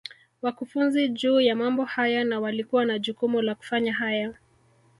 [0.41, 4.33] wakufunzi juu ya mambo haya na walikuwa na jukumu la kufanya haya